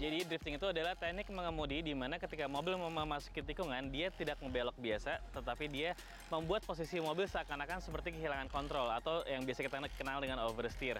[0.00, 4.72] Jadi drifting itu adalah teknik mengemudi di mana ketika mobil memasuki tikungan, dia tidak ngebelok
[4.80, 5.92] biasa, tetapi dia
[6.32, 10.98] membuat posisi mobil seakan-akan seperti kehilangan kontrol atau yang biasa kita kenal dengan oversteer.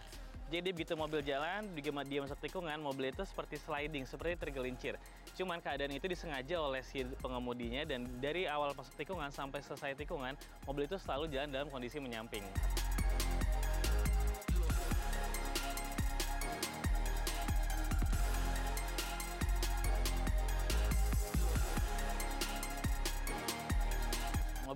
[0.51, 4.99] Jadi begitu mobil jalan, dia masuk tikungan, mobil itu seperti sliding, seperti tergelincir.
[5.39, 10.35] Cuman keadaan itu disengaja oleh si pengemudinya dan dari awal masuk tikungan sampai selesai tikungan,
[10.67, 12.43] mobil itu selalu jalan dalam kondisi menyamping.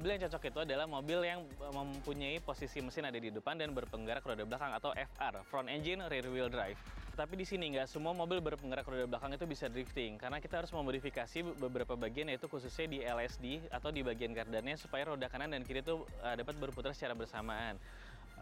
[0.04, 1.40] Mobil yang cocok itu adalah mobil yang
[1.72, 6.28] mempunyai posisi mesin ada di depan dan berpenggerak roda belakang atau FR, front engine rear
[6.28, 6.76] wheel drive.
[7.16, 10.68] Tapi di sini nggak semua mobil berpenggerak roda belakang itu bisa drifting, karena kita harus
[10.76, 15.64] memodifikasi beberapa bagian yaitu khususnya di LSD atau di bagian gardannya supaya roda kanan dan
[15.64, 17.80] kiri itu uh, dapat berputar secara bersamaan.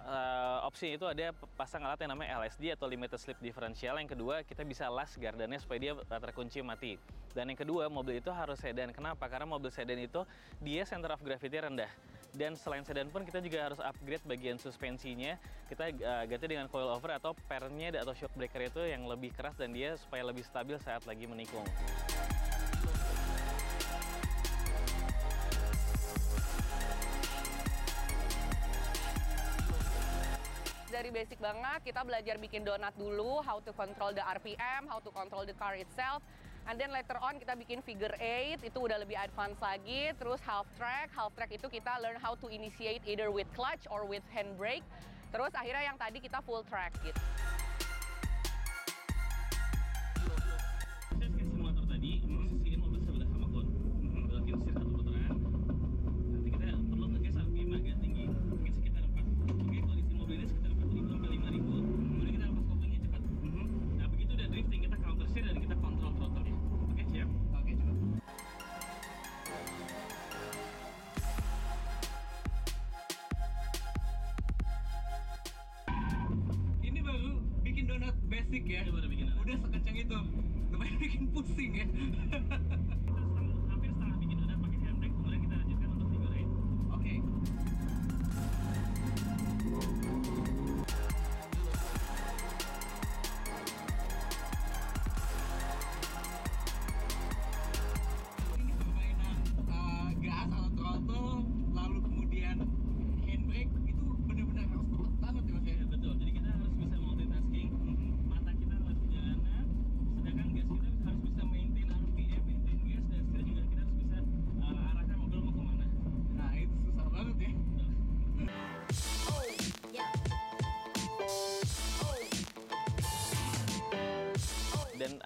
[0.03, 3.95] Uh, opsi itu ada pasang alat yang namanya LSD atau limited slip differential.
[3.95, 6.99] Yang kedua, kita bisa las gardannya supaya dia terkunci mati.
[7.31, 8.91] Dan yang kedua, mobil itu harus sedan.
[8.91, 9.31] Kenapa?
[9.31, 10.27] Karena mobil sedan itu
[10.59, 11.91] dia center of gravity rendah.
[12.33, 15.37] Dan selain sedan pun kita juga harus upgrade bagian suspensinya.
[15.69, 19.71] Kita uh, ganti dengan coilover atau pernya atau shock breaker itu yang lebih keras dan
[19.71, 21.65] dia supaya lebih stabil saat lagi menikung.
[31.13, 35.45] Basic banget kita belajar bikin donat dulu, how to control the RPM, how to control
[35.45, 36.25] the car itself.
[36.65, 40.15] And then later on kita bikin figure eight, itu udah lebih advance lagi.
[40.17, 44.07] Terus half track, half track itu kita learn how to initiate either with clutch or
[44.07, 44.87] with handbrake.
[45.35, 47.19] Terus akhirnya yang tadi kita full track gitu.
[78.53, 78.85] Ya.
[78.85, 79.29] Bikin.
[79.41, 80.19] Udah sekencang itu.
[80.73, 81.87] Lumayan bikin pusing ya.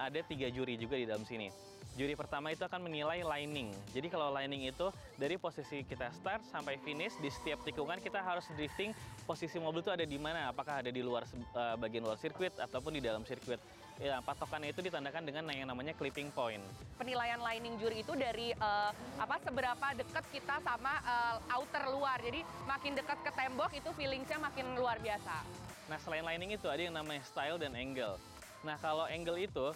[0.07, 1.51] Ada tiga juri juga di dalam sini.
[1.97, 3.73] Juri pertama itu akan menilai lining.
[3.97, 8.45] Jadi kalau lining itu dari posisi kita start sampai finish di setiap tikungan kita harus
[8.53, 8.93] drifting
[9.25, 10.53] posisi mobil itu ada di mana?
[10.53, 11.25] Apakah ada di luar
[11.57, 13.57] uh, bagian luar sirkuit ataupun di dalam sirkuit?
[13.97, 16.61] Ya, patokannya itu ditandakan dengan yang namanya clipping point.
[17.01, 22.21] Penilaian lining juri itu dari uh, apa seberapa dekat kita sama uh, outer luar.
[22.21, 25.41] Jadi makin dekat ke tembok itu feelingsnya makin luar biasa.
[25.89, 28.21] Nah, selain lining itu ada yang namanya style dan angle.
[28.69, 29.73] Nah, kalau angle itu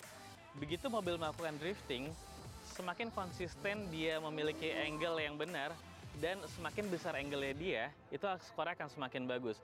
[0.58, 2.10] begitu mobil melakukan drifting,
[2.74, 5.70] semakin konsisten dia memiliki angle yang benar
[6.18, 9.62] dan semakin besar angle-nya dia, itu skor akan semakin bagus.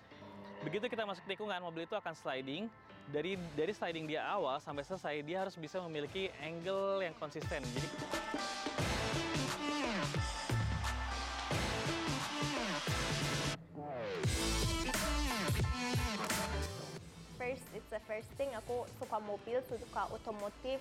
[0.63, 2.71] Begitu kita masuk tikungan, mobil itu akan sliding.
[3.07, 7.63] Dari dari sliding dia awal sampai selesai, dia harus bisa memiliki angle yang konsisten.
[7.63, 7.89] Jadi
[18.17, 20.81] First, thing aku suka mobil, suka otomotif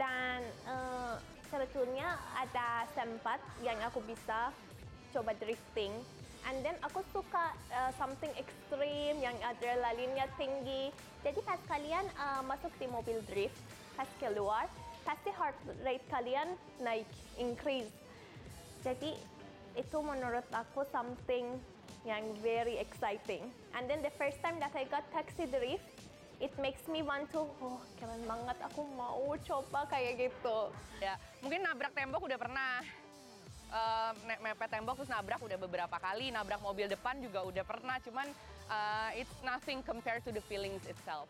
[0.00, 1.14] dan eh,
[1.52, 4.48] sebetulnya ada sempat yang aku bisa
[5.12, 5.92] coba drifting.
[6.48, 10.88] And then aku suka eh, something extreme yang adrenalinnya tinggi.
[11.20, 13.60] Jadi pas kalian eh, masuk di mobil drift,
[13.92, 14.64] pas keluar,
[15.04, 17.04] pasti heart rate kalian naik,
[17.36, 17.92] increase.
[18.88, 19.20] Jadi
[19.76, 21.60] itu menurut aku something
[22.08, 23.52] yang very exciting.
[23.76, 25.97] And then the first time that I got taxi drift,
[26.38, 30.70] it makes me want to, oh keren banget, aku mau coba kayak gitu.
[31.02, 32.82] Ya, mungkin nabrak tembok udah pernah.
[33.68, 38.24] Uh, mepet tembok terus nabrak udah beberapa kali, nabrak mobil depan juga udah pernah, cuman
[38.72, 41.28] uh, it's nothing compared to the feelings itself.